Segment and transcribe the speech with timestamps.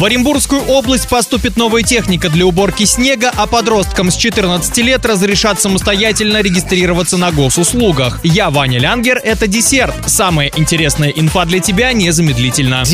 [0.00, 5.60] В Оренбургскую область поступит новая техника для уборки снега, а подросткам с 14 лет разрешат
[5.60, 8.18] самостоятельно регистрироваться на госуслугах.
[8.24, 9.94] Я Ваня Лянгер, это десерт.
[10.06, 12.84] Самая интересная инфа для тебя незамедлительно.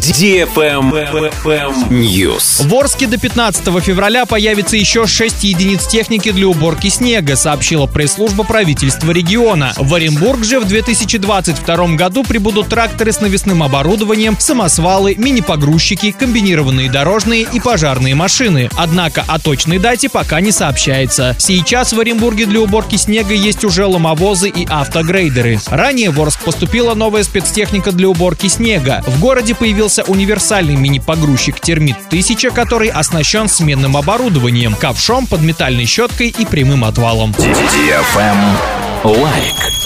[1.90, 2.66] News.
[2.66, 8.42] В Орске до 15 февраля появится еще 6 единиц техники для уборки снега, сообщила пресс-служба
[8.42, 9.72] правительства региона.
[9.76, 17.42] В Оренбург же в 2022 году прибудут тракторы с навесным оборудованием, самосвалы, мини-погрузчики, комбинированные дорожные
[17.42, 18.70] и пожарные машины.
[18.74, 21.36] Однако о точной дате пока не сообщается.
[21.38, 25.60] Сейчас в Оренбурге для уборки снега есть уже ломовозы и автогрейдеры.
[25.66, 29.04] Ранее в Орск поступила новая спецтехника для уборки снега.
[29.06, 36.46] В городе появился универсальный мини-погрузчик «Термит 1000», который оснащен сменным оборудованием, ковшом, подметальной щеткой и
[36.46, 37.34] прямым отвалом.
[39.04, 39.85] Лайк.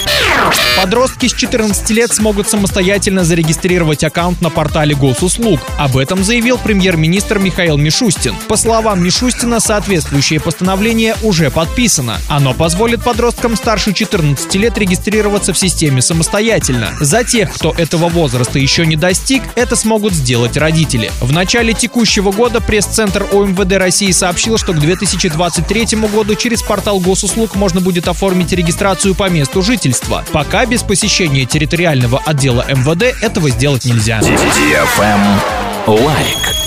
[0.81, 5.61] Подростки с 14 лет смогут самостоятельно зарегистрировать аккаунт на портале госуслуг.
[5.79, 8.35] Об этом заявил премьер-министр Михаил Мишустин.
[8.49, 12.19] По словам Мишустина, соответствующее постановление уже подписано.
[12.29, 16.97] Оно позволит подросткам старше 14 лет регистрироваться в системе самостоятельно.
[16.99, 21.13] За тех, кто этого возраста еще не достиг, это смогут сделать родители.
[21.21, 27.55] В начале текущего года пресс-центр ОМВД России сообщил, что к 2023 году через портал госуслуг
[27.55, 30.20] можно будет оформить регистрацию по месту жительства.
[30.33, 34.21] Пока без посещения территориального отдела МВД этого сделать нельзя.
[35.87, 36.60] Лайк.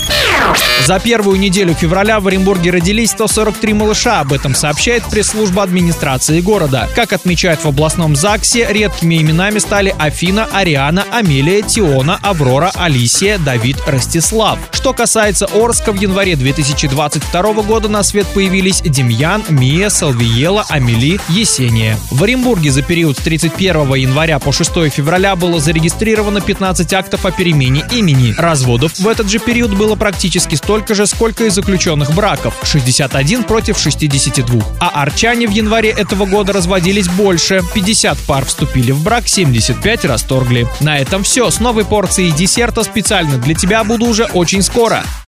[0.86, 4.20] За первую неделю февраля в Оренбурге родились 143 малыша.
[4.20, 6.90] Об этом сообщает пресс-служба администрации города.
[6.94, 13.78] Как отмечают в областном ЗАГСе, редкими именами стали Афина, Ариана, Амелия, Тиона, Аврора, Алисия, Давид,
[13.86, 14.58] Ростислав.
[14.72, 21.96] Что касается Орска, в январе 2022 года на свет появились Демьян, Мия, Салвиела, Амели, Есения.
[22.10, 27.30] В Оренбурге за период с 31 января по 6 февраля было зарегистрировано 15 актов о
[27.30, 28.34] перемене имени.
[28.36, 29.94] Разводов в этот же период было
[30.34, 34.62] практически столько же, сколько и заключенных браков– 61 против 62.
[34.80, 40.66] А арчане в январе этого года разводились больше– 50 пар вступили в брак, 75 расторгли.
[40.80, 41.48] На этом все.
[41.50, 45.04] С новой порцией десерта специально для тебя буду уже очень скоро.